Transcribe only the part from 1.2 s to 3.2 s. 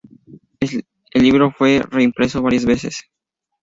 libro fue reimpreso varias veces.